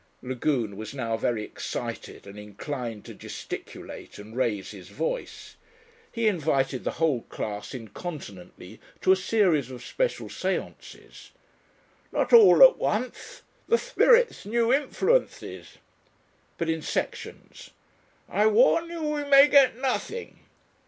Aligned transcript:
Lagune 0.23 0.77
was 0.77 0.95
now 0.95 1.15
very 1.15 1.43
excited 1.43 2.25
and 2.25 2.39
inclined 2.39 3.05
to 3.05 3.13
gesticulate 3.13 4.17
and 4.17 4.35
raise 4.35 4.71
his 4.71 4.89
voice. 4.89 5.57
He 6.11 6.27
invited 6.27 6.83
the 6.83 6.93
whole 6.97 7.21
class 7.29 7.75
incontinently 7.75 8.79
to 9.01 9.11
a 9.11 9.15
series 9.15 9.69
of 9.69 9.85
special 9.85 10.27
séances. 10.27 11.29
"Not 12.11 12.33
all 12.33 12.63
at 12.63 12.77
once 12.79 13.43
the 13.67 13.77
spirits 13.77 14.43
new 14.43 14.73
influences." 14.73 15.77
But 16.57 16.67
in 16.67 16.81
sections. 16.81 17.69
"I 18.27 18.47
warn 18.47 18.89
you 18.89 19.03
we 19.03 19.23
may 19.25 19.47
get 19.47 19.77
nothing. 19.77 20.39